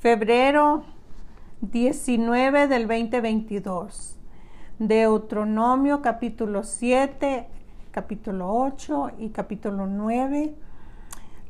febrero 0.00 0.84
19 1.60 2.68
del 2.68 2.86
2022. 2.86 4.16
Deuteronomio 4.78 6.02
capítulo 6.02 6.62
7, 6.62 7.48
capítulo 7.90 8.48
8 8.48 9.10
y 9.18 9.30
capítulo 9.30 9.86
9. 9.86 10.54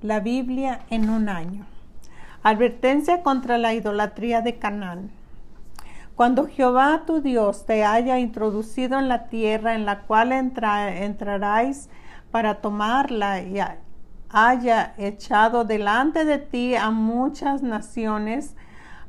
La 0.01 0.21
Biblia 0.21 0.81
en 0.89 1.11
un 1.11 1.29
año. 1.29 1.67
Advertencia 2.43 3.23
contra 3.23 3.59
la 3.59 3.75
idolatría 3.75 4.41
de 4.41 4.59
Canaán. 4.59 5.11
Cuando 6.15 6.47
Jehová 6.47 7.03
tu 7.07 7.21
Dios 7.21 7.67
te 7.67 7.85
haya 7.85 8.19
introducido 8.19 8.99
en 8.99 9.09
la 9.09 9.29
tierra 9.29 9.75
en 9.75 9.85
la 9.85 10.01
cual 10.01 10.33
entraráis 10.33 11.91
para 12.31 12.63
tomarla 12.63 13.43
y 13.43 13.61
haya 14.31 14.95
echado 14.99 15.65
delante 15.65 16.25
de 16.25 16.39
ti 16.39 16.75
a 16.75 16.91
muchas 16.91 17.63
naciones, 17.63 18.55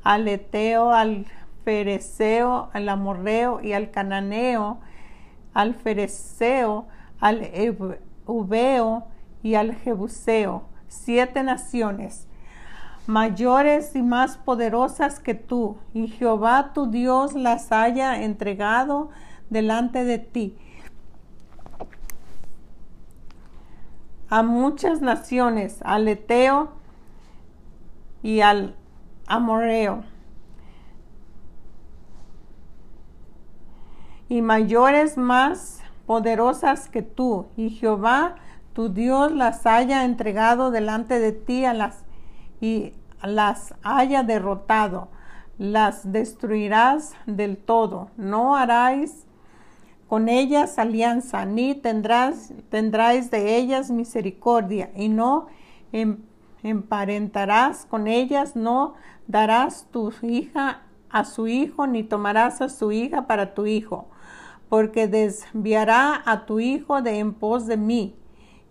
al 0.04 0.28
Eteo, 0.28 0.92
al 0.92 1.26
Fereceo, 1.66 2.70
al 2.74 2.90
Amorreo 2.90 3.62
y 3.62 3.74
al 3.74 3.92
Cananeo, 3.92 4.80
al 5.54 5.76
Fereceo, 5.76 6.88
al 7.20 7.50
Ubeo 8.26 9.08
y 9.44 9.56
al 9.56 9.76
Jebuseo, 9.76 10.64
siete 10.88 11.44
naciones 11.44 12.30
mayores 13.10 13.96
y 13.96 14.04
más 14.04 14.38
poderosas 14.38 15.20
que 15.20 15.34
tú, 15.34 15.78
y 15.96 16.08
Jehová 16.10 16.74
tu 16.74 16.92
Dios 16.92 17.34
las 17.34 17.72
haya 17.72 18.22
entregado 18.22 19.10
delante 19.50 20.04
de 20.04 20.20
ti. 20.20 20.56
A 24.30 24.44
muchas 24.44 25.02
naciones, 25.02 25.80
al 25.84 26.08
Eteo 26.08 26.72
y 28.22 28.42
al 28.42 28.76
Amoreo, 29.28 30.04
y 34.28 34.42
mayores 34.42 35.18
más 35.18 35.82
poderosas 36.06 36.90
que 36.90 37.02
tú, 37.02 37.48
y 37.58 37.72
Jehová 37.72 38.36
tu 38.74 38.90
Dios 38.90 39.32
las 39.32 39.66
haya 39.66 40.06
entregado 40.06 40.72
delante 40.72 41.20
de 41.20 41.32
ti 41.32 41.66
y 42.62 42.94
las 43.24 43.74
haya 43.84 44.24
derrotado, 44.24 45.10
las 45.58 46.12
destruirás 46.12 47.14
del 47.26 47.58
todo. 47.58 48.10
No 48.16 48.56
haráis 48.56 49.26
con 50.10 50.28
ellas 50.28 50.80
alianza, 50.80 51.46
ni 51.46 51.76
tendrás, 51.76 52.52
tendráis 52.70 53.30
de 53.30 53.58
ellas 53.58 53.92
misericordia, 53.92 54.90
y 54.96 55.08
no 55.08 55.46
em, 55.92 56.18
emparentarás 56.64 57.86
con 57.86 58.08
ellas, 58.08 58.56
no 58.56 58.96
darás 59.28 59.86
tu 59.92 60.12
hija 60.24 60.82
a 61.12 61.26
su 61.26 61.48
hijo, 61.48 61.86
ni 61.86 62.02
tomarás 62.02 62.60
a 62.62 62.70
su 62.70 62.92
hija 62.92 63.28
para 63.28 63.54
tu 63.54 63.68
hijo, 63.68 64.10
porque 64.68 65.08
desviará 65.08 66.24
a 66.26 66.48
tu 66.48 66.60
hijo 66.60 67.04
de 67.04 67.20
en 67.20 67.36
pos 67.36 67.68
de 67.68 67.78
mí, 67.78 68.16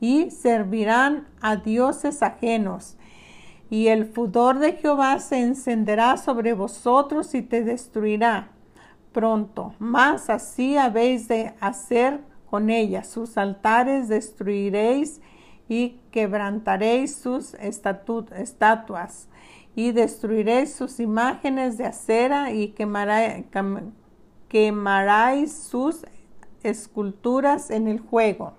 y 0.01 0.33
servirán 0.33 1.29
a 1.41 1.55
dioses 1.55 2.21
ajenos. 2.25 2.97
Y 3.71 3.89
el 3.89 4.07
fudor 4.07 4.59
de 4.59 4.73
Jehová 4.73 5.21
se 5.21 5.39
encenderá 5.39 6.17
sobre 6.17 6.53
vosotros 6.53 7.33
y 7.37 7.43
te 7.43 7.63
destruirá 7.63 8.58
pronto. 9.13 9.75
Mas 9.79 10.31
así 10.31 10.77
habéis 10.77 11.29
de 11.29 11.55
hacer 11.61 12.21
con 12.51 12.71
ella. 12.71 13.05
Sus 13.05 13.37
altares 13.37 14.09
destruiréis 14.09 15.21
y 15.69 16.01
quebrantaréis 16.11 17.17
sus 17.17 17.55
estatuas 17.55 19.29
y 19.75 19.93
destruiréis 19.93 20.75
sus 20.75 20.99
imágenes 20.99 21.79
de 21.79 21.87
acera 21.87 22.53
y 22.53 22.75
quemaráis 24.49 25.53
sus 25.53 26.07
esculturas 26.63 27.71
en 27.71 27.87
el 27.87 28.01
juego. 28.01 28.55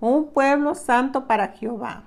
Un 0.00 0.26
pueblo 0.26 0.74
santo 0.74 1.26
para 1.26 1.48
Jehová 1.48 2.04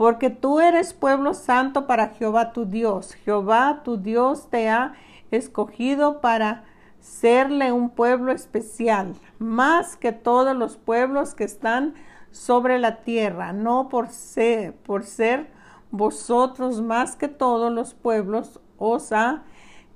porque 0.00 0.30
tú 0.30 0.60
eres 0.60 0.94
pueblo 0.94 1.34
santo 1.34 1.86
para 1.86 2.08
Jehová 2.08 2.54
tu 2.54 2.64
Dios. 2.64 3.12
Jehová 3.16 3.82
tu 3.84 3.98
Dios 3.98 4.48
te 4.48 4.66
ha 4.70 4.94
escogido 5.30 6.20
para 6.20 6.64
serle 7.00 7.72
un 7.72 7.90
pueblo 7.90 8.32
especial, 8.32 9.14
más 9.38 9.96
que 9.96 10.12
todos 10.12 10.56
los 10.56 10.76
pueblos 10.76 11.34
que 11.34 11.44
están 11.44 11.94
sobre 12.30 12.78
la 12.78 13.02
tierra, 13.02 13.52
no 13.52 13.88
por 13.88 14.10
ser, 14.10 14.74
por 14.74 15.04
ser 15.04 15.50
vosotros 15.90 16.80
más 16.82 17.16
que 17.16 17.28
todos 17.28 17.72
los 17.72 17.94
pueblos 17.94 18.60
os 18.78 19.12
ha 19.12 19.42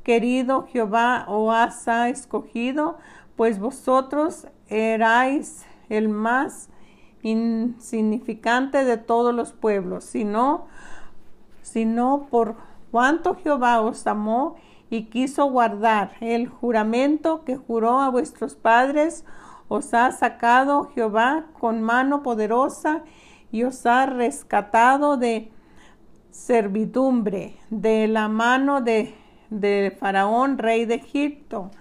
querido 0.03 0.67
Jehová 0.67 1.25
o 1.29 1.51
os 1.51 1.89
ha 1.89 2.09
escogido, 2.09 2.99
pues 3.37 3.59
vosotros 3.59 4.49
erais 4.69 5.65
el 5.89 6.09
más 6.09 6.69
insignificante 7.23 8.85
de 8.85 8.99
todos 8.99 9.35
los 9.35 9.53
pueblos, 9.53 10.05
sino, 10.05 10.67
sino 11.63 12.27
por 12.31 12.57
cuanto 12.91 13.35
Jehová 13.37 13.81
os 13.81 14.07
amó 14.07 14.57
y 14.95 15.07
quiso 15.07 15.47
guardar 15.47 16.13
el 16.21 16.47
juramento 16.47 17.43
que 17.45 17.57
juró 17.57 18.01
a 18.01 18.11
vuestros 18.11 18.55
padres, 18.55 19.25
os 19.67 19.93
ha 19.93 20.13
sacado 20.13 20.85
Jehová 20.95 21.47
con 21.59 21.83
mano 21.83 22.23
poderosa 22.23 23.03
y 23.51 23.65
os 23.65 23.87
ha 23.87 24.07
rescatado 24.07 25.17
de 25.17 25.51
servidumbre, 26.31 27.57
de 27.71 28.07
la 28.07 28.29
mano 28.29 28.83
de, 28.83 29.17
Faraón, 29.99 30.59
rey 30.59 30.85
de 30.85 30.95
Egipto. 30.95 31.73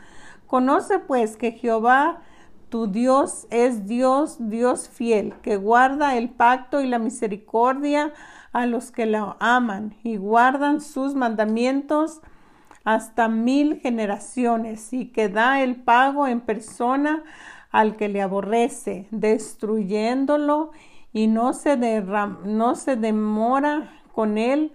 Conoce 0.48 0.98
pues 0.98 1.38
que 1.38 1.52
Jehová 1.52 2.22
tu 2.70 2.88
Dios 2.88 3.46
es 3.52 3.86
Dios, 3.86 4.38
Dios 4.40 4.90
fiel, 4.90 5.36
que 5.44 5.58
guarda 5.58 6.18
el 6.18 6.32
pacto 6.32 6.82
y 6.82 6.88
la 6.88 6.98
misericordia 6.98 8.12
a 8.54 8.66
los 8.66 8.90
que 8.90 9.06
lo 9.06 9.38
aman 9.40 9.96
y 10.04 10.18
guardan 10.18 10.82
sus 10.82 11.14
mandamientos 11.14 12.20
hasta 12.84 13.28
mil 13.28 13.80
generaciones 13.80 14.94
y 14.94 15.08
que 15.08 15.30
da 15.30 15.62
el 15.62 15.78
pago 15.78 16.28
en 16.28 16.42
persona 16.42 17.24
al 17.72 17.96
que 17.96 18.10
le 18.10 18.22
aborrece, 18.22 19.08
destruyéndolo 19.12 20.72
y 21.12 21.28
no 21.28 21.54
se, 21.54 21.78
no 21.78 22.76
se 22.76 22.96
demora 22.96 24.02
con 24.14 24.38
él 24.38 24.74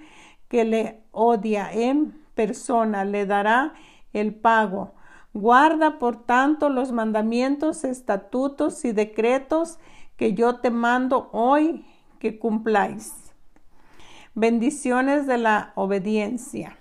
que 0.48 0.64
le 0.64 1.02
odia 1.12 1.70
en 1.72 2.12
persona, 2.34 3.04
le 3.04 3.26
dará 3.26 3.74
el 4.12 4.34
pago 4.34 4.94
Guarda, 5.34 5.98
por 5.98 6.24
tanto, 6.24 6.68
los 6.68 6.90
mandamientos, 6.90 7.84
estatutos 7.84 8.84
y 8.84 8.92
decretos 8.92 9.78
que 10.16 10.34
yo 10.34 10.56
te 10.56 10.70
mando 10.70 11.28
hoy 11.32 11.84
que 12.18 12.38
cumpláis. 12.38 13.12
Bendiciones 14.34 15.26
de 15.26 15.38
la 15.38 15.72
obediencia. 15.74 16.76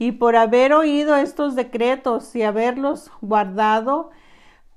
Y 0.00 0.12
por 0.12 0.34
haber 0.34 0.72
oído 0.72 1.14
estos 1.14 1.54
decretos 1.54 2.34
y 2.34 2.42
haberlos 2.42 3.12
guardado, 3.20 4.08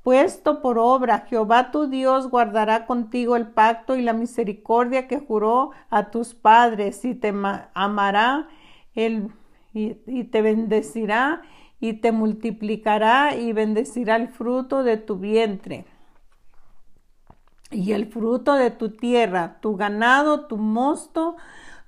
puesto 0.03 0.61
por 0.61 0.77
obra, 0.77 1.19
Jehová 1.29 1.71
tu 1.71 1.87
Dios 1.87 2.29
guardará 2.29 2.85
contigo 2.85 3.37
el 3.37 3.47
pacto 3.47 3.95
y 3.95 4.01
la 4.01 4.11
misericordia 4.11 5.07
que 5.07 5.21
juró 5.21 5.71
a 5.89 6.11
tus 6.11 6.33
padres 6.33 7.05
y 7.05 7.15
te 7.15 7.33
amará 7.73 8.49
y, 8.93 9.29
y 9.73 10.23
te 10.25 10.41
bendecirá 10.41 11.41
y 11.79 11.93
te 11.93 12.11
multiplicará 12.11 13.37
y 13.37 13.53
bendecirá 13.53 14.17
el 14.17 14.27
fruto 14.27 14.83
de 14.83 14.97
tu 14.97 15.19
vientre. 15.19 15.85
Y 17.71 17.93
el 17.93 18.07
fruto 18.07 18.55
de 18.55 18.71
tu 18.71 18.89
tierra, 18.89 19.61
tu 19.61 19.77
ganado, 19.77 20.47
tu 20.47 20.57
mosto, 20.57 21.37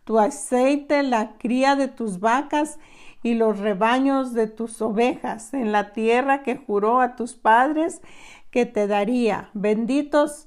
tu 0.06 0.20
aceite, 0.20 1.04
la 1.04 1.34
cría 1.38 1.76
de 1.76 1.90
tus 1.90 2.22
vacas 2.22 2.80
y 3.26 3.34
los 3.34 3.58
rebaños 3.58 4.34
de 4.34 4.46
tus 4.46 4.80
ovejas 4.84 5.56
en 5.56 5.72
la 5.72 5.94
tierra 5.94 6.44
que 6.44 6.58
juró 6.58 7.02
a 7.02 7.16
tus 7.16 7.34
padres 7.34 8.04
que 8.52 8.68
te 8.68 8.86
daría. 8.86 9.50
Benditos 9.56 10.46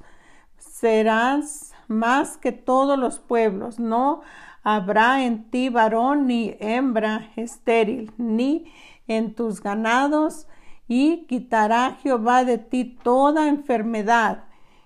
serás 0.59 1.73
más 1.89 2.37
que 2.37 2.53
todos 2.53 2.97
los 2.97 3.19
pueblos. 3.19 3.81
No 3.81 4.21
habrá 4.63 5.25
en 5.25 5.51
ti 5.51 5.71
varón 5.71 6.29
ni 6.29 6.55
hembra 6.61 7.33
estéril, 7.35 8.13
ni 8.17 8.73
en 9.09 9.35
tus 9.35 9.61
ganados, 9.61 10.47
y 10.87 11.27
quitará 11.27 11.97
Jehová 12.01 12.45
de 12.45 12.59
ti 12.59 12.97
toda 13.03 13.49
enfermedad 13.49 14.45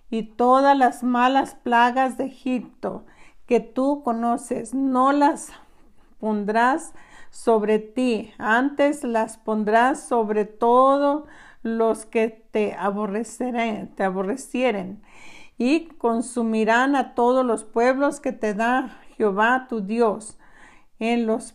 y 0.09 0.23
todas 0.23 0.79
las 0.79 1.03
malas 1.03 1.57
plagas 1.57 2.17
de 2.17 2.25
Egipto 2.25 3.05
que 3.45 3.61
tú 3.61 4.03
conoces, 4.03 4.73
no 4.73 5.13
las 5.13 5.53
pondrás 6.19 6.95
sobre 7.33 7.79
ti, 7.79 8.31
antes 8.37 9.05
las 9.05 9.39
pondrás 9.39 10.07
sobre 10.07 10.45
todos 10.45 11.25
los 11.63 12.05
que 12.05 12.29
te 12.29 12.75
aborreceren, 12.75 13.89
te 13.97 14.05
aborrecieren, 14.05 15.03
y 15.57 15.87
consumirán 15.87 16.95
a 16.95 17.15
todos 17.15 17.45
los 17.45 17.65
pueblos 17.65 18.21
que 18.21 18.33
te 18.33 18.53
da 18.53 19.01
Jehová 19.17 19.67
tu 19.69 19.81
Dios 19.81 20.39
en 20.99 21.27
los 21.27 21.55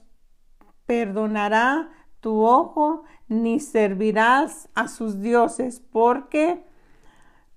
perdonará 0.88 1.92
tu 2.22 2.44
ojo, 2.44 3.04
ni 3.28 3.60
servirás 3.60 4.70
a 4.74 4.88
sus 4.88 5.22
dioses, 5.22 5.80
porque 5.92 6.66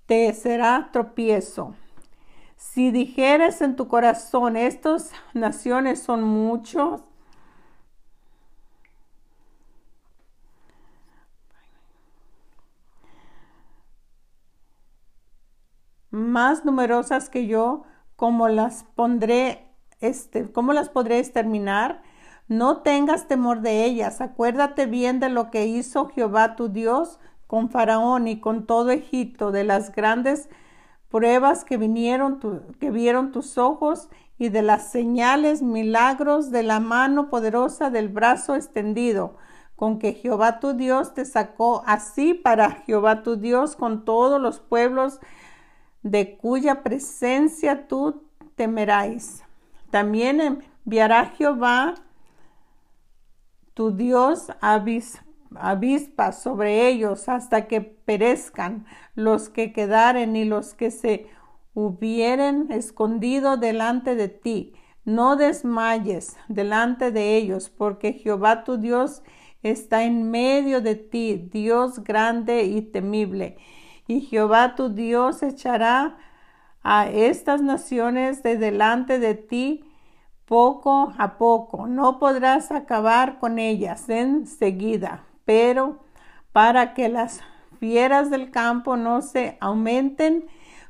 te 0.04 0.30
será 0.34 0.90
tropiezo. 0.92 1.74
Si 2.56 2.90
dijeres 2.90 3.62
en 3.62 3.76
tu 3.76 3.88
corazón, 3.88 4.58
estas 4.58 5.12
naciones 5.32 6.02
son 6.02 6.22
muchos, 6.22 7.02
más 16.20 16.64
numerosas 16.64 17.28
que 17.28 17.46
yo, 17.46 17.82
como 18.16 18.48
las 18.48 18.84
pondré, 18.94 19.66
este, 20.00 20.50
cómo 20.52 20.72
las 20.72 20.88
podré 20.88 21.18
exterminar. 21.18 22.02
No 22.48 22.78
tengas 22.78 23.28
temor 23.28 23.60
de 23.60 23.84
ellas. 23.84 24.20
Acuérdate 24.20 24.86
bien 24.86 25.20
de 25.20 25.28
lo 25.28 25.50
que 25.50 25.66
hizo 25.66 26.08
Jehová 26.08 26.56
tu 26.56 26.68
Dios 26.68 27.18
con 27.46 27.70
Faraón 27.70 28.28
y 28.28 28.40
con 28.40 28.66
todo 28.66 28.90
Egipto, 28.90 29.50
de 29.50 29.64
las 29.64 29.92
grandes 29.92 30.48
pruebas 31.08 31.64
que 31.64 31.76
vinieron, 31.76 32.40
que 32.78 32.90
vieron 32.90 33.32
tus 33.32 33.58
ojos 33.58 34.08
y 34.38 34.48
de 34.48 34.62
las 34.62 34.90
señales, 34.90 35.60
milagros 35.60 36.50
de 36.50 36.62
la 36.62 36.80
mano 36.80 37.28
poderosa 37.28 37.90
del 37.90 38.08
brazo 38.08 38.54
extendido, 38.54 39.36
con 39.76 39.98
que 39.98 40.12
Jehová 40.12 40.60
tu 40.60 40.74
Dios 40.74 41.12
te 41.14 41.24
sacó 41.24 41.82
así 41.86 42.34
para 42.34 42.70
Jehová 42.70 43.22
tu 43.22 43.36
Dios 43.36 43.76
con 43.76 44.04
todos 44.04 44.40
los 44.40 44.60
pueblos 44.60 45.20
de 46.02 46.36
cuya 46.36 46.82
presencia 46.82 47.86
tú 47.86 48.22
temeráis. 48.54 49.42
También 49.90 50.40
enviará 50.84 51.26
Jehová 51.26 51.94
tu 53.74 53.92
Dios 53.92 54.48
avispa 54.60 56.32
sobre 56.32 56.88
ellos 56.88 57.28
hasta 57.28 57.66
que 57.66 57.80
perezcan 57.80 58.86
los 59.14 59.48
que 59.48 59.72
quedaren 59.72 60.36
y 60.36 60.44
los 60.44 60.74
que 60.74 60.90
se 60.90 61.28
hubieren 61.74 62.70
escondido 62.70 63.56
delante 63.56 64.14
de 64.14 64.28
ti. 64.28 64.74
No 65.04 65.36
desmayes 65.36 66.36
delante 66.48 67.10
de 67.10 67.36
ellos, 67.36 67.70
porque 67.70 68.12
Jehová 68.12 68.64
tu 68.64 68.76
Dios 68.76 69.22
está 69.62 70.04
en 70.04 70.30
medio 70.30 70.80
de 70.80 70.94
ti, 70.94 71.48
Dios 71.50 72.04
grande 72.04 72.64
y 72.64 72.82
temible 72.82 73.56
y 74.10 74.22
Jehová 74.22 74.74
tu 74.74 74.88
Dios 74.88 75.40
echará 75.44 76.16
a 76.82 77.08
estas 77.08 77.62
naciones 77.62 78.42
de 78.42 78.56
delante 78.56 79.20
de 79.20 79.36
ti 79.36 79.84
poco 80.46 81.12
a 81.16 81.38
poco. 81.38 81.86
No 81.86 82.18
podrás 82.18 82.72
acabar 82.72 83.38
con 83.38 83.60
ellas 83.60 84.08
enseguida, 84.08 85.22
pero 85.44 86.00
para 86.50 86.92
que 86.92 87.08
las 87.08 87.40
fieras 87.78 88.30
del 88.30 88.50
campo 88.50 88.96
no 88.96 89.22
se 89.22 89.56
aumenten 89.60 90.46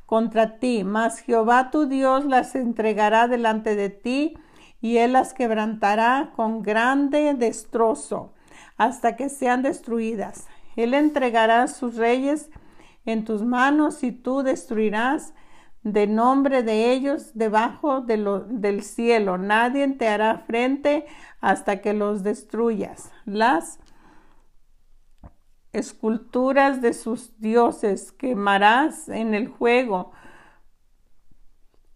contra 0.06 0.58
ti, 0.58 0.82
mas 0.82 1.18
Jehová 1.20 1.70
tu 1.70 1.84
Dios 1.84 2.24
las 2.24 2.54
entregará 2.54 3.28
delante 3.28 3.76
de 3.76 3.90
ti 3.90 4.32
y 4.80 4.96
él 4.96 5.12
las 5.12 5.34
quebrantará 5.34 6.32
con 6.34 6.62
grande 6.62 7.34
destrozo 7.34 8.32
hasta 8.78 9.14
que 9.14 9.28
sean 9.28 9.60
destruidas. 9.60 10.46
Él 10.74 10.94
entregará 10.94 11.68
sus 11.68 11.96
reyes 11.96 12.48
en 13.04 13.24
tus 13.24 13.42
manos 13.42 14.02
y 14.02 14.12
tú 14.12 14.42
destruirás 14.42 15.34
de 15.82 16.06
nombre 16.06 16.62
de 16.62 16.92
ellos 16.92 17.32
debajo 17.34 18.02
del 18.02 18.82
cielo. 18.82 19.38
Nadie 19.38 19.88
te 19.88 20.08
hará 20.08 20.38
frente 20.46 21.06
hasta 21.40 21.80
que 21.80 21.94
los 21.94 22.22
destruyas. 22.22 23.10
Las 23.24 23.80
esculturas 25.72 26.82
de 26.82 26.92
sus 26.92 27.38
dioses 27.40 28.12
quemarás 28.12 29.08
en 29.08 29.34
el 29.34 29.48
juego. 29.48 30.12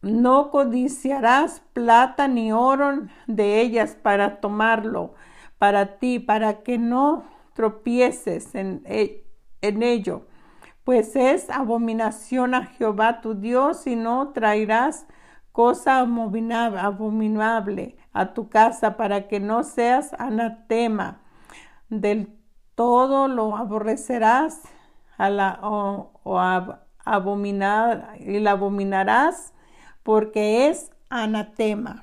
No 0.01 0.51
codiciarás 0.51 1.61
plata 1.73 2.29
ni 2.29 2.53
oro 2.53 3.07
de 3.27 3.61
ellas 3.61 3.97
para 4.01 4.41
tomarlo 4.41 5.15
para 5.59 5.99
ti, 5.99 6.19
para 6.19 6.63
que 6.63 6.77
no 6.79 7.25
tropieces 7.55 8.55
en, 8.55 8.83
en 8.87 9.83
ello 9.83 10.27
pues 10.85 11.17
es 11.17 11.51
abominación 11.51 12.55
a 12.55 12.67
Jehová 12.67 13.21
tu 13.23 13.35
Dios 13.35 13.87
y 13.87 13.97
no 13.97 14.29
traerás 14.29 15.07
cosa 15.51 16.01
abominable 16.01 17.97
a 18.13 18.35
tu 18.35 18.49
casa 18.49 18.97
para 18.97 19.27
que 19.29 19.41
no 19.41 19.65
seas 19.65 20.13
anatema. 20.19 21.21
Del 21.89 22.29
todo 22.75 23.29
lo 23.29 23.57
aborrecerás 23.57 24.61
a 25.17 25.31
la, 25.31 25.59
o, 25.63 26.11
abominar, 27.05 28.17
y 28.19 28.41
la 28.41 28.53
abominarás 28.53 29.55
porque 30.03 30.69
es 30.69 30.91
anatema. 31.09 32.03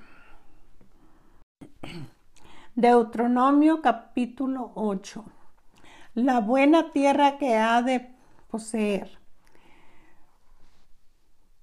Deuteronomio 2.76 3.82
capítulo 3.82 4.72
8. 4.76 5.26
La 6.14 6.40
buena 6.40 6.92
tierra 6.92 7.38
que 7.38 7.58
ha 7.58 7.82
de 7.82 8.21
poseer. 8.52 9.20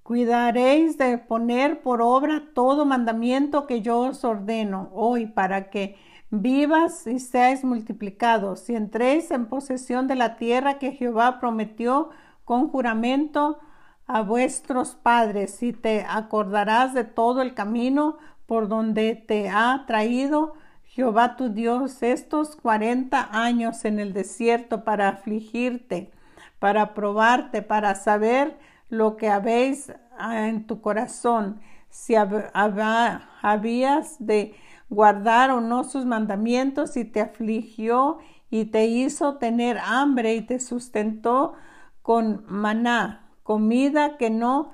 Cuidaréis 0.03 0.97
de 0.97 1.19
poner 1.19 1.81
por 1.81 2.01
obra 2.01 2.49
todo 2.55 2.83
mandamiento 2.83 3.67
que 3.67 3.81
yo 3.81 3.99
os 3.99 4.23
ordeno 4.23 4.89
hoy 4.93 5.27
para 5.27 5.69
que 5.69 5.97
vivas 6.31 7.05
y 7.05 7.19
seáis 7.19 7.63
multiplicados 7.63 8.69
y 8.69 8.75
entréis 8.75 9.29
en 9.29 9.45
posesión 9.45 10.07
de 10.07 10.15
la 10.15 10.35
tierra 10.37 10.79
que 10.79 10.93
Jehová 10.93 11.39
prometió 11.39 12.09
con 12.43 12.69
juramento 12.69 13.59
a 14.07 14.21
vuestros 14.21 14.95
padres 14.95 15.61
y 15.61 15.73
te 15.73 16.03
acordarás 16.09 16.95
de 16.95 17.03
todo 17.03 17.43
el 17.43 17.53
camino 17.53 18.17
por 18.47 18.67
donde 18.67 19.13
te 19.13 19.49
ha 19.49 19.83
traído 19.85 20.53
Jehová 20.85 21.35
tu 21.35 21.49
Dios 21.49 22.01
estos 22.01 22.55
cuarenta 22.55 23.29
años 23.31 23.85
en 23.85 23.99
el 23.99 24.11
desierto 24.11 24.83
para 24.83 25.09
afligirte 25.09 26.11
para 26.59 26.93
probarte, 26.93 27.61
para 27.61 27.95
saber 27.95 28.57
lo 28.89 29.17
que 29.17 29.29
habéis 29.29 29.93
ah, 30.17 30.47
en 30.47 30.67
tu 30.67 30.81
corazón, 30.81 31.61
si 31.89 32.15
habías 32.15 34.15
de 34.19 34.55
guardar 34.89 35.51
o 35.51 35.61
no 35.61 35.83
sus 35.83 36.05
mandamientos 36.05 36.97
y 36.97 37.05
te 37.05 37.21
afligió 37.21 38.17
y 38.49 38.65
te 38.65 38.87
hizo 38.87 39.37
tener 39.37 39.77
hambre 39.77 40.35
y 40.35 40.41
te 40.41 40.59
sustentó 40.59 41.53
con 42.01 42.43
maná, 42.47 43.31
comida 43.43 44.17
que 44.17 44.29
no 44.29 44.71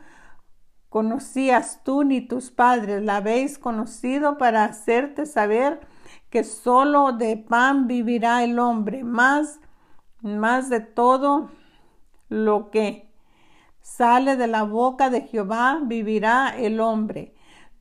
conocías 0.89 1.83
tú 1.83 2.03
ni 2.03 2.21
tus 2.21 2.51
padres, 2.51 3.03
la 3.03 3.17
habéis 3.17 3.59
conocido 3.59 4.37
para 4.37 4.63
hacerte 4.63 5.25
saber 5.25 5.81
que 6.29 6.45
solo 6.45 7.11
de 7.11 7.35
pan 7.35 7.87
vivirá 7.87 8.43
el 8.43 8.59
hombre, 8.59 9.03
más, 9.03 9.59
más 10.21 10.69
de 10.69 10.79
todo 10.79 11.49
lo 12.29 12.71
que 12.71 13.09
sale 13.81 14.35
de 14.35 14.47
la 14.47 14.63
boca 14.63 15.09
de 15.09 15.21
Jehová 15.21 15.79
vivirá 15.83 16.55
el 16.57 16.79
hombre. 16.79 17.35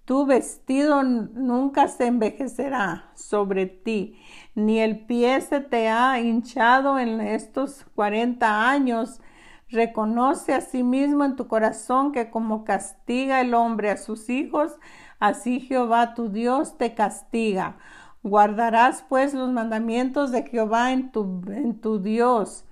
Tu 0.04 0.26
vestido 0.26 1.02
nunca 1.02 1.88
se 1.88 2.06
envejecerá 2.06 3.10
sobre 3.14 3.64
ti, 3.66 4.20
ni 4.54 4.80
el 4.80 5.06
pie 5.06 5.40
se 5.40 5.60
te 5.60 5.88
ha 5.88 6.20
hinchado 6.20 6.98
en 6.98 7.22
estos 7.22 7.86
cuarenta 7.94 8.68
años. 8.68 9.22
Reconoce 9.70 10.52
a 10.52 10.60
sí 10.60 10.82
mismo 10.82 11.24
en 11.24 11.36
tu 11.36 11.48
corazón 11.48 12.12
que 12.12 12.30
como 12.30 12.64
castiga 12.64 13.40
el 13.40 13.54
hombre 13.54 13.90
a 13.90 13.96
sus 13.96 14.28
hijos, 14.28 14.76
así 15.20 15.60
Jehová 15.60 16.14
tu 16.14 16.28
Dios 16.28 16.76
te 16.76 16.94
castiga. 16.94 17.78
Guardarás 18.22 19.04
pues 19.08 19.32
los 19.32 19.50
mandamientos 19.50 20.32
de 20.32 20.42
Jehová 20.42 20.92
en 20.92 21.12
tu, 21.12 21.42
en 21.48 21.80
tu 21.80 21.98
Dios 21.98 22.66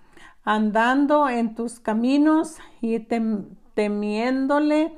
andando 0.45 1.29
en 1.29 1.55
tus 1.55 1.81
caminos 1.81 2.59
y 2.81 2.99
temiéndole, 3.75 4.93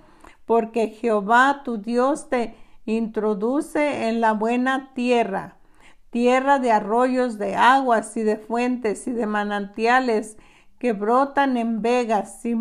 porque 0.46 0.88
Jehová 0.88 1.62
tu 1.64 1.78
Dios 1.78 2.28
te 2.28 2.54
introduce 2.86 4.08
en 4.08 4.20
la 4.20 4.32
buena 4.32 4.92
tierra, 4.94 5.56
tierra 6.10 6.58
de 6.58 6.70
arroyos, 6.70 7.38
de 7.38 7.56
aguas 7.56 8.16
y 8.16 8.22
de 8.22 8.36
fuentes 8.36 9.06
y 9.06 9.12
de 9.12 9.26
manantiales 9.26 10.36
que 10.78 10.92
brotan 10.92 11.56
en 11.56 11.80
vegas 11.80 12.44
y, 12.44 12.54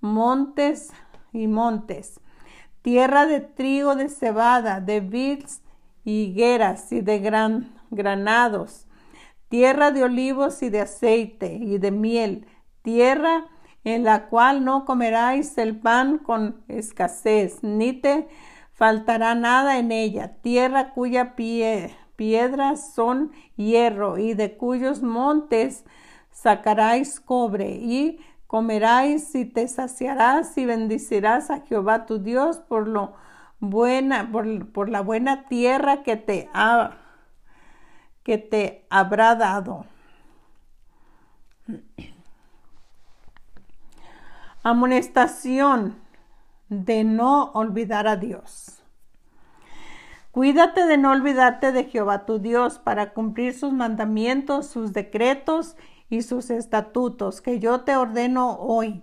montes 0.00 0.92
y 1.32 1.46
montes, 1.46 2.20
tierra 2.82 3.26
de 3.26 3.40
trigo, 3.40 3.94
de 3.94 4.08
cebada, 4.08 4.80
de 4.80 5.00
vids 5.00 5.62
y 6.04 6.22
higueras 6.22 6.90
y 6.90 7.00
de 7.00 7.20
gran, 7.20 7.72
granados, 7.90 8.86
tierra 9.50 9.90
de 9.90 10.04
olivos 10.04 10.62
y 10.62 10.70
de 10.70 10.80
aceite 10.80 11.52
y 11.52 11.76
de 11.76 11.90
miel, 11.90 12.46
tierra 12.80 13.48
en 13.84 14.04
la 14.04 14.28
cual 14.28 14.64
no 14.64 14.86
comeráis 14.86 15.58
el 15.58 15.78
pan 15.78 16.18
con 16.18 16.62
escasez, 16.68 17.62
ni 17.62 17.92
te 17.92 18.28
faltará 18.72 19.34
nada 19.34 19.78
en 19.78 19.92
ella, 19.92 20.36
tierra 20.40 20.94
cuya 20.94 21.34
piedras 21.34 22.94
son 22.94 23.32
hierro 23.56 24.16
y 24.16 24.34
de 24.34 24.56
cuyos 24.56 25.02
montes 25.02 25.84
sacaráis 26.30 27.20
cobre 27.20 27.70
y 27.72 28.20
comeráis 28.46 29.34
y 29.34 29.44
te 29.44 29.66
saciarás 29.68 30.56
y 30.56 30.64
bendicirás 30.64 31.50
a 31.50 31.60
Jehová 31.60 32.06
tu 32.06 32.18
Dios 32.18 32.58
por 32.58 32.86
lo 32.86 33.14
buena, 33.60 34.30
por, 34.32 34.88
la 34.88 35.00
buena 35.02 35.44
tierra 35.48 36.02
que 36.02 36.16
te, 36.16 36.48
ha, 36.52 36.96
que 38.30 38.38
te 38.38 38.86
habrá 38.90 39.34
dado. 39.34 39.86
Amonestación 44.62 45.96
de 46.68 47.02
no 47.02 47.50
olvidar 47.54 48.06
a 48.06 48.14
Dios. 48.14 48.84
Cuídate 50.30 50.86
de 50.86 50.96
no 50.96 51.10
olvidarte 51.10 51.72
de 51.72 51.86
Jehová 51.86 52.24
tu 52.24 52.38
Dios 52.38 52.78
para 52.78 53.14
cumplir 53.14 53.52
sus 53.52 53.72
mandamientos, 53.72 54.68
sus 54.68 54.92
decretos 54.92 55.76
y 56.08 56.22
sus 56.22 56.50
estatutos 56.50 57.40
que 57.40 57.58
yo 57.58 57.80
te 57.80 57.96
ordeno 57.96 58.58
hoy. 58.60 59.02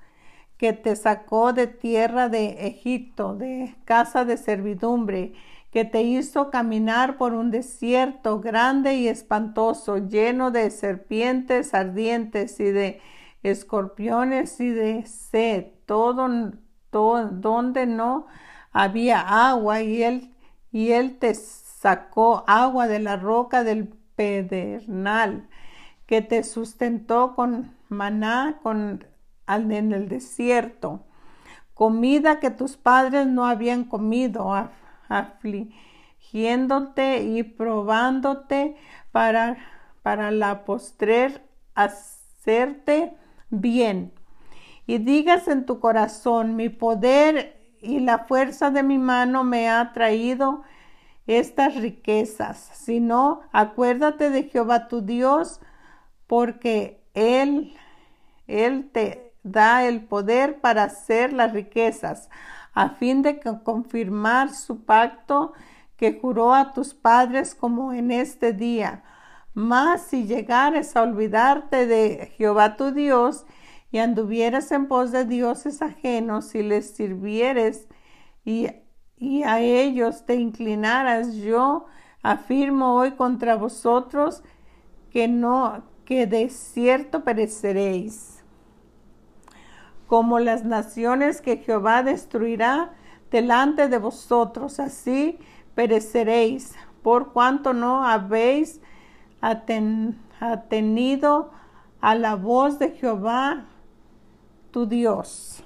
que 0.61 0.73
te 0.73 0.95
sacó 0.95 1.53
de 1.53 1.65
tierra 1.65 2.29
de 2.29 2.67
Egipto, 2.67 3.33
de 3.33 3.73
casa 3.83 4.25
de 4.25 4.37
servidumbre, 4.37 5.33
que 5.71 5.85
te 5.85 6.03
hizo 6.03 6.51
caminar 6.51 7.17
por 7.17 7.33
un 7.33 7.49
desierto 7.49 8.41
grande 8.41 8.93
y 8.93 9.07
espantoso, 9.07 9.97
lleno 9.97 10.51
de 10.51 10.69
serpientes 10.69 11.73
ardientes 11.73 12.59
y 12.59 12.65
de 12.65 13.01
escorpiones 13.41 14.59
y 14.59 14.69
de 14.69 15.03
sed, 15.07 15.65
todo, 15.87 16.29
donde 16.91 17.87
no 17.87 18.27
había 18.71 19.49
agua, 19.49 19.81
y 19.81 20.03
él, 20.03 20.31
y 20.71 20.91
él 20.91 21.17
te 21.17 21.33
sacó 21.33 22.43
agua 22.45 22.87
de 22.87 22.99
la 22.99 23.15
roca 23.15 23.63
del 23.63 23.87
pedernal 24.15 25.49
que 26.05 26.21
te 26.21 26.43
sustentó 26.43 27.33
con 27.33 27.75
maná 27.89 28.59
con, 28.61 29.05
en 29.47 29.91
el 29.91 30.07
desierto, 30.07 31.03
comida 31.73 32.39
que 32.39 32.51
tus 32.51 32.77
padres 32.77 33.27
no 33.27 33.45
habían 33.45 33.83
comido, 33.83 34.53
afligiéndote 35.09 37.23
y 37.23 37.43
probándote 37.43 38.77
para, 39.11 39.57
para 40.01 40.31
la 40.31 40.63
postrer 40.63 41.45
hacerte 41.75 43.17
bien. 43.49 44.13
Y 44.87 44.99
digas 44.99 45.47
en 45.47 45.65
tu 45.65 45.79
corazón, 45.79 46.55
mi 46.55 46.69
poder 46.69 47.59
y 47.81 47.99
la 47.99 48.19
fuerza 48.19 48.71
de 48.71 48.83
mi 48.83 48.97
mano 48.97 49.43
me 49.43 49.69
ha 49.69 49.91
traído 49.93 50.63
estas 51.27 51.75
riquezas. 51.75 52.57
Si 52.73 52.99
no, 52.99 53.41
acuérdate 53.51 54.29
de 54.29 54.43
Jehová 54.43 54.87
tu 54.87 55.01
Dios, 55.01 55.61
porque 56.27 57.03
Él, 57.13 57.73
Él 58.47 58.89
te 58.91 59.30
da 59.43 59.85
el 59.85 60.05
poder 60.05 60.59
para 60.59 60.83
hacer 60.83 61.33
las 61.33 61.53
riquezas, 61.53 62.29
a 62.73 62.89
fin 62.89 63.21
de 63.21 63.39
confirmar 63.63 64.53
su 64.53 64.83
pacto 64.83 65.53
que 65.97 66.19
juró 66.19 66.53
a 66.53 66.73
tus 66.73 66.93
padres 66.93 67.53
como 67.53 67.93
en 67.93 68.11
este 68.11 68.53
día. 68.53 69.03
Mas 69.53 70.03
si 70.03 70.25
llegares 70.25 70.95
a 70.95 71.03
olvidarte 71.03 71.85
de 71.85 72.31
Jehová 72.37 72.75
tu 72.77 72.91
Dios 72.91 73.45
y 73.91 73.99
anduvieras 73.99 74.71
en 74.71 74.87
pos 74.87 75.11
de 75.11 75.25
dioses 75.25 75.81
ajenos 75.81 76.55
y 76.55 76.63
les 76.63 76.91
sirvieres 76.95 77.87
y, 78.45 78.69
y 79.17 79.43
a 79.43 79.59
ellos 79.59 80.25
te 80.25 80.35
inclinaras, 80.35 81.35
yo 81.35 81.85
afirmo 82.23 82.95
hoy 82.95 83.11
contra 83.11 83.55
vosotros 83.55 84.43
que 85.11 85.27
no 85.27 85.83
que 86.05 86.25
de 86.25 86.49
cierto 86.49 87.23
pereceréis. 87.23 88.40
Como 90.11 90.39
las 90.39 90.65
naciones 90.65 91.39
que 91.39 91.55
Jehová 91.55 92.03
destruirá 92.03 92.91
delante 93.31 93.87
de 93.87 93.97
vosotros, 93.97 94.81
así 94.81 95.39
pereceréis, 95.73 96.75
por 97.01 97.31
cuanto 97.31 97.71
no 97.71 98.05
habéis 98.05 98.81
atenido 100.41 101.51
a 102.01 102.15
la 102.15 102.35
voz 102.35 102.77
de 102.77 102.91
Jehová 102.91 103.67
tu 104.71 104.85
Dios. 104.85 105.63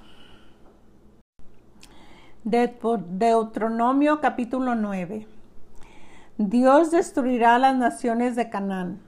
Deuteronomio 2.44 4.20
capítulo 4.20 4.76
9. 4.76 5.26
Dios 6.38 6.92
destruirá 6.92 7.58
las 7.58 7.74
naciones 7.74 8.36
de 8.36 8.48
Canaán 8.48 9.00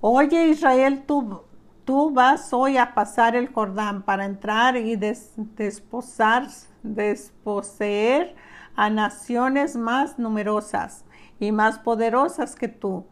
Oye 0.00 0.48
Israel, 0.48 1.04
tú, 1.06 1.42
tú 1.88 2.10
vas 2.10 2.52
hoy 2.52 2.76
a 2.76 2.92
pasar 2.92 3.34
el 3.34 3.50
Jordán 3.50 4.02
para 4.02 4.26
entrar 4.26 4.76
y 4.76 4.94
desposar, 4.96 6.46
desposeer 6.82 8.36
a 8.76 8.90
naciones 8.90 9.74
más 9.74 10.18
numerosas 10.18 11.06
y 11.40 11.50
más 11.50 11.78
poderosas 11.78 12.56
que 12.56 12.68
tú, 12.68 13.06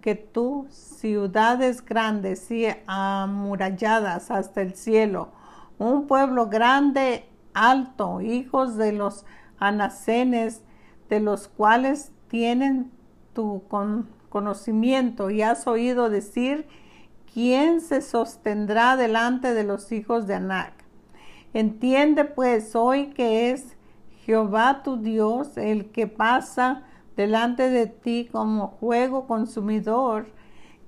que 0.00 0.14
tú, 0.14 0.68
ciudades 0.70 1.84
grandes 1.84 2.48
y 2.52 2.68
amuralladas 2.86 4.30
hasta 4.30 4.62
el 4.62 4.76
cielo, 4.76 5.32
un 5.80 6.06
pueblo 6.06 6.46
grande, 6.46 7.28
alto, 7.52 8.20
hijos 8.20 8.76
de 8.76 8.92
los 8.92 9.26
anacenes, 9.58 10.62
de 11.08 11.18
los 11.18 11.48
cuales 11.48 12.12
tienen 12.28 12.92
tu 13.32 13.64
con, 13.66 14.08
conocimiento 14.28 15.30
y 15.30 15.42
has 15.42 15.66
oído 15.66 16.10
decir, 16.10 16.68
¿quién 17.38 17.80
se 17.80 18.00
sostendrá 18.00 18.96
delante 18.96 19.54
de 19.54 19.62
los 19.62 19.92
hijos 19.92 20.26
de 20.26 20.34
Anac? 20.34 20.72
Entiende 21.54 22.24
pues 22.24 22.74
hoy 22.74 23.10
que 23.10 23.52
es 23.52 23.76
Jehová 24.24 24.82
tu 24.82 24.96
Dios 24.96 25.56
el 25.56 25.92
que 25.92 26.08
pasa 26.08 26.82
delante 27.16 27.70
de 27.70 27.86
ti 27.86 28.28
como 28.32 28.66
juego 28.66 29.28
consumidor, 29.28 30.26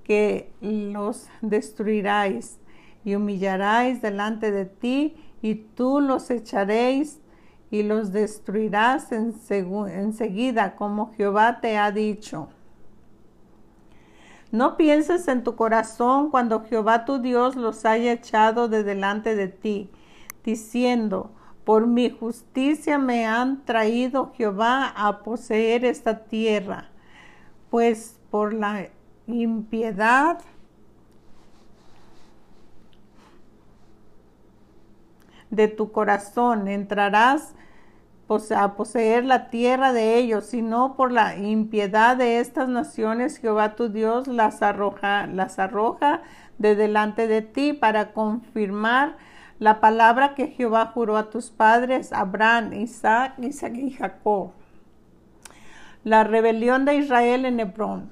que 0.03 0.51
los 0.59 1.29
destruiráis 1.39 2.59
y 3.05 3.15
humillaráis 3.15 4.01
delante 4.01 4.51
de 4.51 4.65
ti, 4.65 5.15
y 5.41 5.55
tú 5.55 6.01
los 6.01 6.29
echaréis 6.29 7.21
y 7.69 7.83
los 7.83 8.11
destruirás 8.11 9.13
enseguida, 9.13 10.75
como 10.75 11.13
Jehová 11.13 11.61
te 11.61 11.77
ha 11.77 11.91
dicho. 11.91 12.49
No 14.51 14.75
pienses 14.75 15.27
en 15.29 15.43
tu 15.43 15.55
corazón 15.55 16.29
cuando 16.29 16.65
Jehová 16.65 17.05
tu 17.05 17.19
Dios 17.19 17.55
los 17.55 17.85
haya 17.85 18.11
echado 18.11 18.67
de 18.67 18.83
delante 18.83 19.35
de 19.35 19.47
ti, 19.47 19.89
diciendo, 20.43 21.31
por 21.63 21.87
mi 21.87 22.09
justicia 22.09 22.97
me 22.97 23.25
han 23.25 23.63
traído 23.63 24.33
Jehová 24.35 24.91
a 24.95 25.19
poseer 25.23 25.85
esta 25.85 26.25
tierra, 26.25 26.89
pues 27.69 28.19
por 28.29 28.53
la 28.53 28.89
impiedad 29.27 30.39
de 35.49 35.67
tu 35.67 35.91
corazón 35.91 36.67
entrarás 36.67 37.53
a 38.51 38.75
poseer 38.75 39.25
la 39.25 39.49
tierra 39.49 39.91
de 39.91 40.17
ellos, 40.17 40.45
sino 40.45 40.95
por 40.95 41.11
la 41.11 41.35
impiedad 41.35 42.15
de 42.15 42.39
estas 42.39 42.69
naciones 42.69 43.37
Jehová 43.37 43.75
tu 43.75 43.89
Dios 43.89 44.27
las 44.27 44.61
arroja, 44.61 45.27
las 45.27 45.59
arroja 45.59 46.21
de 46.57 46.75
delante 46.75 47.27
de 47.27 47.41
ti 47.41 47.73
para 47.73 48.13
confirmar 48.13 49.17
la 49.59 49.81
palabra 49.81 50.33
que 50.33 50.47
Jehová 50.47 50.91
juró 50.93 51.17
a 51.17 51.29
tus 51.29 51.49
padres, 51.49 52.13
Abraham, 52.13 52.71
Isaac, 52.73 53.33
Isaac 53.39 53.73
y 53.75 53.91
Jacob. 53.91 54.51
La 56.05 56.23
rebelión 56.23 56.85
de 56.85 56.95
Israel 56.95 57.45
en 57.45 57.59
Hebrón. 57.59 58.11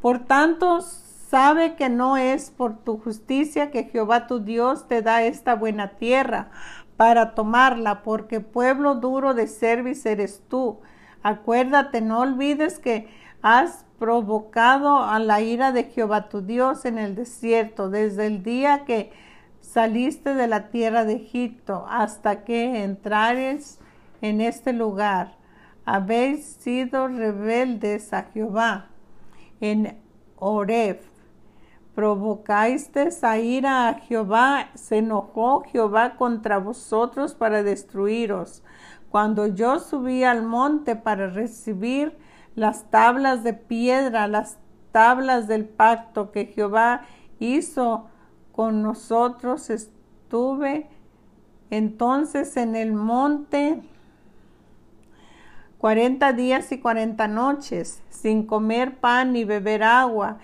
Por 0.00 0.20
tanto, 0.20 0.80
sabe 0.80 1.74
que 1.74 1.88
no 1.88 2.16
es 2.16 2.50
por 2.50 2.78
tu 2.78 2.98
justicia 2.98 3.70
que 3.70 3.84
Jehová 3.84 4.26
tu 4.26 4.40
Dios 4.40 4.86
te 4.88 5.02
da 5.02 5.24
esta 5.24 5.54
buena 5.54 5.88
tierra, 5.90 6.50
para 7.00 7.34
tomarla, 7.34 8.02
porque 8.02 8.40
pueblo 8.40 8.96
duro 8.96 9.32
de 9.32 9.46
cerviz 9.46 10.04
eres 10.04 10.42
tú. 10.50 10.80
Acuérdate, 11.22 12.02
no 12.02 12.20
olvides 12.20 12.78
que 12.78 13.08
has 13.40 13.86
provocado 13.98 15.02
a 15.02 15.18
la 15.18 15.40
ira 15.40 15.72
de 15.72 15.84
Jehová 15.84 16.28
tu 16.28 16.42
Dios 16.42 16.84
en 16.84 16.98
el 16.98 17.14
desierto, 17.14 17.88
desde 17.88 18.26
el 18.26 18.42
día 18.42 18.84
que 18.84 19.12
saliste 19.62 20.34
de 20.34 20.46
la 20.46 20.68
tierra 20.68 21.06
de 21.06 21.14
Egipto 21.14 21.86
hasta 21.88 22.44
que 22.44 22.84
entrares 22.84 23.78
en 24.20 24.42
este 24.42 24.74
lugar. 24.74 25.38
Habéis 25.86 26.44
sido 26.44 27.08
rebeldes 27.08 28.12
a 28.12 28.24
Jehová 28.24 28.88
en 29.62 29.98
Oreb. 30.36 31.09
Provocáis 32.00 32.90
a 33.22 33.36
ira 33.36 33.88
a 33.88 33.92
Jehová, 33.92 34.70
se 34.74 34.96
enojó 34.96 35.64
Jehová 35.64 36.16
contra 36.16 36.56
vosotros 36.56 37.34
para 37.34 37.62
destruiros. 37.62 38.62
Cuando 39.10 39.48
yo 39.48 39.78
subí 39.78 40.24
al 40.24 40.42
monte 40.42 40.96
para 40.96 41.28
recibir 41.28 42.16
las 42.54 42.90
tablas 42.90 43.44
de 43.44 43.52
piedra, 43.52 44.28
las 44.28 44.56
tablas 44.92 45.46
del 45.46 45.66
pacto 45.66 46.30
que 46.30 46.46
Jehová 46.46 47.02
hizo 47.38 48.06
con 48.50 48.82
nosotros 48.82 49.68
estuve 49.68 50.88
entonces 51.68 52.56
en 52.56 52.76
el 52.76 52.94
monte 52.94 53.82
cuarenta 55.76 56.32
días 56.32 56.72
y 56.72 56.78
cuarenta 56.78 57.28
noches, 57.28 58.02
sin 58.08 58.46
comer 58.46 58.96
pan 58.96 59.34
ni 59.34 59.44
beber 59.44 59.82
agua, 59.82 60.38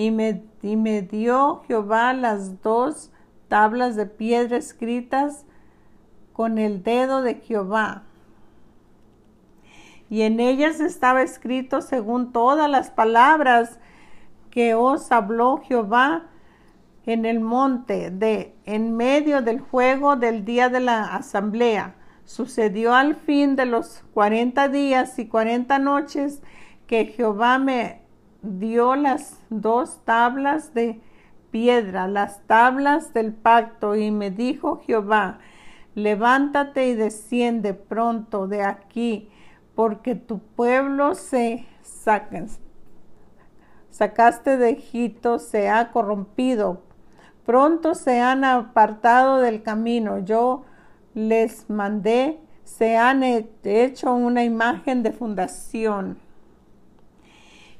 y 0.00 0.10
me, 0.10 0.42
y 0.62 0.76
me 0.76 1.02
dio 1.02 1.62
Jehová 1.68 2.14
las 2.14 2.62
dos 2.62 3.10
tablas 3.48 3.96
de 3.96 4.06
piedra 4.06 4.56
escritas 4.56 5.44
con 6.32 6.56
el 6.56 6.82
dedo 6.82 7.20
de 7.20 7.34
Jehová. 7.34 8.04
Y 10.08 10.22
en 10.22 10.40
ellas 10.40 10.80
estaba 10.80 11.20
escrito 11.20 11.82
según 11.82 12.32
todas 12.32 12.70
las 12.70 12.88
palabras 12.88 13.78
que 14.48 14.72
os 14.72 15.12
habló 15.12 15.58
Jehová 15.58 16.28
en 17.04 17.26
el 17.26 17.40
monte 17.40 18.10
de 18.10 18.54
en 18.64 18.96
medio 18.96 19.42
del 19.42 19.60
juego 19.60 20.16
del 20.16 20.46
día 20.46 20.70
de 20.70 20.80
la 20.80 21.14
asamblea. 21.14 21.94
Sucedió 22.24 22.94
al 22.94 23.16
fin 23.16 23.54
de 23.54 23.66
los 23.66 24.02
cuarenta 24.14 24.68
días 24.68 25.18
y 25.18 25.26
cuarenta 25.26 25.78
noches 25.78 26.40
que 26.86 27.04
Jehová 27.04 27.58
me 27.58 27.99
dio 28.42 28.96
las 28.96 29.40
dos 29.50 30.00
tablas 30.04 30.74
de 30.74 31.00
piedra, 31.50 32.08
las 32.08 32.46
tablas 32.46 33.12
del 33.12 33.32
pacto, 33.32 33.96
y 33.96 34.10
me 34.10 34.30
dijo 34.30 34.80
Jehová, 34.86 35.38
levántate 35.94 36.88
y 36.88 36.94
desciende 36.94 37.74
pronto 37.74 38.46
de 38.46 38.62
aquí, 38.62 39.28
porque 39.74 40.14
tu 40.14 40.38
pueblo 40.38 41.14
se 41.14 41.66
saca, 41.82 42.46
sacaste 43.90 44.56
de 44.56 44.70
Egipto 44.70 45.38
se 45.38 45.68
ha 45.68 45.90
corrompido 45.90 46.82
pronto 47.50 47.96
se 47.96 48.20
han 48.20 48.44
apartado 48.44 49.38
del 49.38 49.64
camino. 49.64 50.20
Yo 50.20 50.62
les 51.14 51.68
mandé, 51.68 52.38
se 52.62 52.96
han 52.96 53.24
hecho 53.24 54.14
una 54.14 54.44
imagen 54.44 55.02
de 55.02 55.10
fundación. 55.10 56.18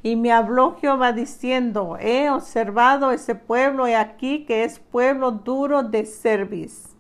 Y 0.03 0.17
me 0.17 0.33
habló 0.33 0.77
Jehová 0.81 1.13
diciendo, 1.13 1.99
he 2.01 2.31
observado 2.31 3.13
ese 3.13 3.35
pueblo 3.35 3.87
y 3.87 3.93
aquí 3.93 4.45
que 4.47 4.65
es 4.65 4.79
pueblo 4.79 5.31
duro 5.31 5.83
de 5.83 6.07
cerviz. 6.07 6.97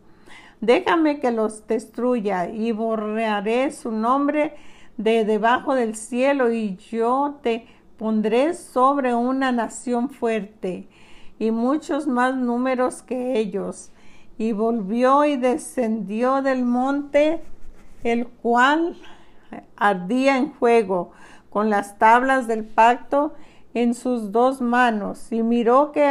Déjame 0.60 1.20
que 1.20 1.30
los 1.30 1.66
destruya 1.66 2.50
y 2.50 2.72
borraré 2.72 3.70
su 3.70 3.90
nombre 3.90 4.54
de 4.98 5.24
debajo 5.24 5.74
del 5.74 5.96
cielo 5.96 6.52
y 6.52 6.76
yo 6.76 7.38
te 7.42 7.66
pondré 7.96 8.52
sobre 8.52 9.14
una 9.14 9.52
nación 9.52 10.10
fuerte 10.10 10.86
y 11.38 11.50
muchos 11.50 12.06
más 12.06 12.36
números 12.36 13.00
que 13.02 13.38
ellos. 13.38 13.90
Y 14.36 14.52
volvió 14.52 15.24
y 15.24 15.36
descendió 15.36 16.42
del 16.42 16.64
monte, 16.64 17.42
el 18.04 18.26
cual 18.28 18.96
ardía 19.76 20.36
en 20.36 20.52
fuego, 20.52 21.12
con 21.50 21.68
las 21.68 21.98
tablas 21.98 22.46
del 22.46 22.64
pacto 22.64 23.34
en 23.74 23.94
sus 23.94 24.32
dos 24.32 24.60
manos, 24.60 25.30
y 25.30 25.42
miró 25.42 25.92
que 25.92 26.10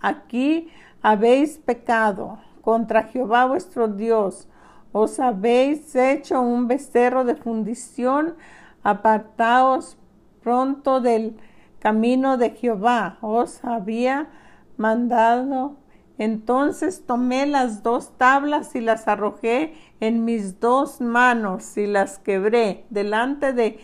aquí 0.00 0.68
habéis 1.00 1.58
pecado 1.58 2.38
contra 2.60 3.04
Jehová 3.04 3.46
vuestro 3.46 3.88
Dios. 3.88 4.48
Os 4.92 5.18
habéis 5.18 5.96
hecho 5.96 6.40
un 6.42 6.68
becerro 6.68 7.24
de 7.24 7.34
fundición, 7.34 8.34
apartaos 8.82 9.96
pronto 10.42 11.00
del 11.00 11.36
camino 11.78 12.36
de 12.36 12.50
Jehová 12.50 13.18
os 13.20 13.64
había 13.64 14.28
mandado. 14.76 15.76
Entonces 16.18 17.04
tomé 17.06 17.46
las 17.46 17.82
dos 17.82 18.16
tablas 18.18 18.74
y 18.76 18.80
las 18.80 19.08
arrojé 19.08 19.74
en 20.00 20.24
mis 20.24 20.60
dos 20.60 21.00
manos 21.00 21.76
y 21.76 21.86
las 21.86 22.18
quebré 22.18 22.84
delante 22.90 23.52
de 23.52 23.80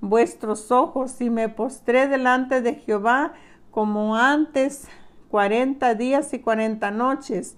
vuestros 0.00 0.70
ojos 0.70 1.20
y 1.20 1.30
me 1.30 1.48
postré 1.48 2.08
delante 2.08 2.60
de 2.60 2.74
Jehová 2.74 3.32
como 3.70 4.16
antes 4.16 4.88
cuarenta 5.28 5.94
días 5.94 6.32
y 6.32 6.38
cuarenta 6.38 6.90
noches. 6.90 7.56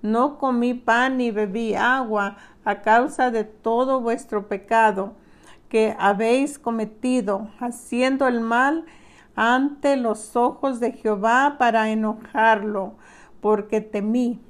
No 0.00 0.38
comí 0.38 0.74
pan 0.74 1.18
ni 1.18 1.30
bebí 1.30 1.74
agua 1.74 2.36
a 2.64 2.82
causa 2.82 3.30
de 3.30 3.44
todo 3.44 4.00
vuestro 4.00 4.48
pecado 4.48 5.14
que 5.68 5.94
habéis 5.98 6.58
cometido, 6.58 7.50
haciendo 7.60 8.26
el 8.26 8.40
mal 8.40 8.86
ante 9.34 9.96
los 9.96 10.36
ojos 10.36 10.80
de 10.80 10.92
Jehová 10.92 11.56
para 11.58 11.90
enojarlo, 11.90 12.94
porque 13.40 13.80
temí. 13.80 14.40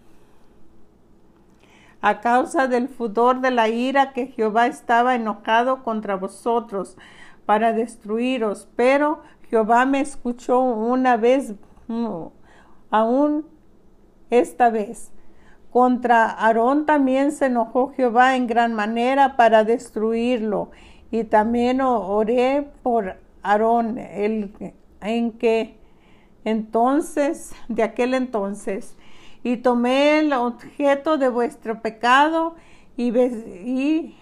A 2.00 2.20
causa 2.20 2.68
del 2.68 2.88
fudor 2.88 3.40
de 3.40 3.50
la 3.50 3.68
ira 3.68 4.12
que 4.12 4.28
Jehová 4.28 4.66
estaba 4.66 5.14
enojado 5.14 5.82
contra 5.82 6.14
vosotros 6.16 6.96
para 7.44 7.72
destruiros, 7.72 8.68
pero 8.76 9.22
Jehová 9.50 9.84
me 9.86 10.00
escuchó 10.00 10.60
una 10.60 11.16
vez, 11.16 11.54
aún 12.90 13.46
esta 14.30 14.70
vez. 14.70 15.10
Contra 15.70 16.30
Aarón 16.30 16.86
también 16.86 17.32
se 17.32 17.46
enojó 17.46 17.92
Jehová 17.94 18.36
en 18.36 18.46
gran 18.46 18.74
manera 18.74 19.36
para 19.36 19.64
destruirlo. 19.64 20.70
Y 21.10 21.24
también 21.24 21.80
oré 21.80 22.68
por 22.82 23.16
Aarón, 23.42 23.98
el, 23.98 24.52
en 25.00 25.32
que 25.32 25.78
entonces, 26.50 27.52
de 27.68 27.82
aquel 27.82 28.14
entonces, 28.14 28.96
y 29.42 29.58
tomé 29.58 30.20
el 30.20 30.32
objeto 30.32 31.18
de 31.18 31.28
vuestro 31.28 31.80
pecado 31.80 32.56
y, 32.96 34.14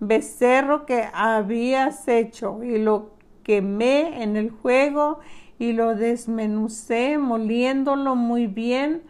becerro 0.00 0.86
que 0.86 1.08
habías 1.12 2.08
hecho, 2.08 2.62
y 2.62 2.78
lo 2.78 3.14
quemé 3.42 4.22
en 4.22 4.36
el 4.36 4.50
fuego 4.50 5.20
y 5.58 5.72
lo 5.72 5.94
desmenucé, 5.94 7.18
moliéndolo 7.18 8.16
muy 8.16 8.46
bien 8.46 9.02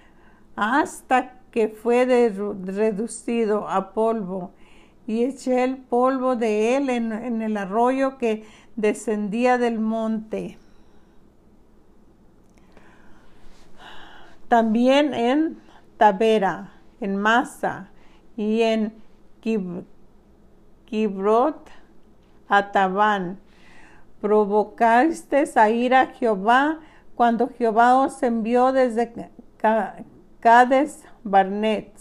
hasta 0.56 1.40
que 1.50 1.68
fue 1.68 2.04
reducido 2.04 3.68
a 3.68 3.92
polvo. 3.92 4.52
Y 5.06 5.24
eché 5.24 5.64
el 5.64 5.76
polvo 5.76 6.36
de 6.36 6.76
él 6.76 6.90
en 6.90 7.42
el 7.42 7.56
arroyo 7.56 8.18
que 8.18 8.44
descendía 8.76 9.58
del 9.58 9.78
monte. 9.78 10.58
También 14.54 15.14
en 15.14 15.58
Tabera, 15.96 16.70
en 17.00 17.16
Masa 17.16 17.88
y 18.36 18.62
en 18.62 18.94
Kibrot 20.84 21.68
Atabán. 22.46 23.40
Provocaste 24.20 25.50
a 25.56 25.70
ir 25.70 25.92
a 25.92 26.06
Jehová 26.06 26.78
cuando 27.16 27.48
Jehová 27.48 27.96
os 27.96 28.22
envió 28.22 28.70
desde 28.70 29.32
Cades 30.38 31.02
Barnet, 31.24 31.92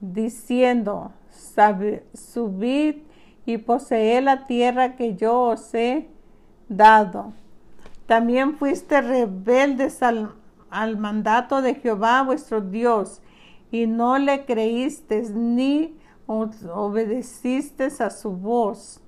diciendo, 0.00 1.12
subid 2.12 2.96
y 3.46 3.56
posee 3.56 4.20
la 4.20 4.44
tierra 4.46 4.96
que 4.96 5.16
yo 5.16 5.44
os 5.44 5.72
he 5.72 6.10
dado. 6.68 7.32
También 8.04 8.58
fuiste 8.58 9.00
rebeldes 9.00 10.02
al, 10.02 10.34
al 10.70 10.96
mandato 10.96 11.62
de 11.62 11.74
Jehová 11.74 12.22
vuestro 12.22 12.60
Dios 12.60 13.20
y 13.70 13.86
no 13.86 14.18
le 14.18 14.44
creíste 14.44 15.22
ni 15.30 15.96
obedeciste 16.26 17.88
a 18.00 18.10
su 18.10 18.32
voz. 18.32 19.00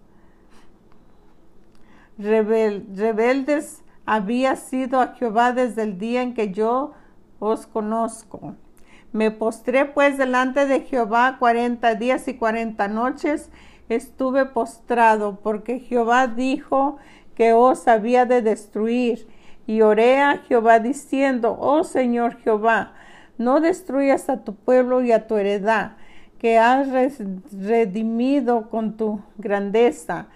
rebeldes 2.18 3.83
había 4.07 4.57
sido 4.57 5.01
a 5.01 5.14
Jehová 5.14 5.53
desde 5.53 5.83
el 5.83 5.99
día 5.99 6.23
en 6.23 6.35
que 6.35 6.53
yo 6.53 6.92
os 7.38 7.66
conozco. 7.66 8.57
Me 9.12 9.31
postré 9.31 9.87
pues 9.87 10.18
delante 10.18 10.66
de 10.66 10.81
Jehová 10.81 11.37
cuarenta 11.38 11.94
días 11.94 12.29
y 12.29 12.35
cuarenta 12.35 12.88
noches. 12.88 13.51
Estuve 13.88 14.46
postrado 14.46 15.40
porque 15.40 15.81
Jehová 15.81 16.27
dijo 16.29 16.96
que 17.35 17.53
os 17.53 17.88
había 17.88 18.25
de 18.25 18.40
destruir. 18.40 19.27
Y 19.66 19.83
oré 19.83 20.20
a 20.20 20.38
Jehová 20.38 20.81
diciendo, 20.81 21.57
oh 21.61 21.85
Señor 21.85 22.37
Jehová, 22.38 22.92
no 23.38 23.61
destruyas 23.61 24.29
a 24.29 24.44
tu 24.44 24.55
pueblo 24.55 25.03
y 25.03 25.12
a 25.12 25.27
tu 25.27 25.37
heredad, 25.37 25.92
que 26.38 26.59
has 26.59 26.88
redimido 27.53 28.68
con 28.68 28.96
tu 28.96 29.20
grandeza, 29.38 30.27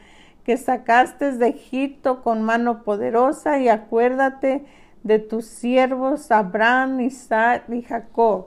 que 0.45 0.57
sacaste 0.57 1.33
de 1.33 1.49
Egipto 1.49 2.23
con 2.23 2.43
mano 2.43 2.83
poderosa, 2.83 3.59
y 3.59 3.69
acuérdate 3.69 4.65
de 5.03 5.19
tus 5.19 5.47
siervos 5.47 6.31
Abraham, 6.31 7.01
Isaac 7.01 7.65
y 7.69 7.83
Jacob. 7.83 8.47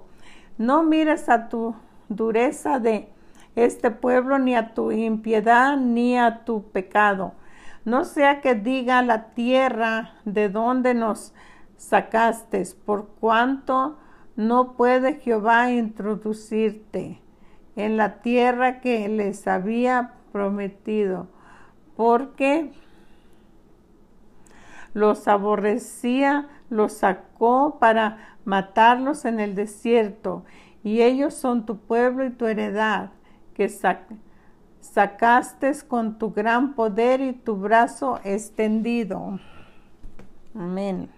No 0.57 0.83
mires 0.83 1.29
a 1.29 1.49
tu 1.49 1.75
dureza 2.09 2.79
de 2.79 3.07
este 3.55 3.91
pueblo, 3.91 4.39
ni 4.39 4.55
a 4.55 4.73
tu 4.73 4.91
impiedad, 4.91 5.77
ni 5.77 6.17
a 6.17 6.45
tu 6.45 6.63
pecado. 6.63 7.33
No 7.87 8.03
sea 8.03 8.41
que 8.41 8.53
diga 8.53 9.01
la 9.01 9.27
tierra 9.27 10.15
de 10.25 10.49
donde 10.49 10.93
nos 10.93 11.33
sacaste, 11.77 12.61
por 12.85 13.07
cuanto 13.07 13.97
no 14.35 14.73
puede 14.73 15.21
Jehová 15.21 15.71
introducirte 15.71 17.21
en 17.77 17.95
la 17.95 18.21
tierra 18.21 18.81
que 18.81 19.07
les 19.07 19.47
había 19.47 20.15
prometido, 20.33 21.29
porque 21.95 22.73
los 24.93 25.29
aborrecía, 25.29 26.49
los 26.69 26.91
sacó 26.91 27.77
para 27.79 28.35
matarlos 28.43 29.23
en 29.23 29.39
el 29.39 29.55
desierto, 29.55 30.43
y 30.83 31.03
ellos 31.03 31.35
son 31.35 31.65
tu 31.65 31.77
pueblo 31.77 32.25
y 32.25 32.31
tu 32.31 32.47
heredad, 32.47 33.11
que 33.53 33.69
sacaste 34.93 35.71
con 35.87 36.17
tu 36.17 36.31
gran 36.31 36.73
poder 36.73 37.21
y 37.21 37.33
tu 37.33 37.55
brazo 37.55 38.19
extendido. 38.23 39.39
Amén. 40.55 41.09